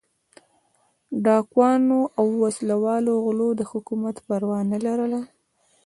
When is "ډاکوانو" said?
1.25-1.99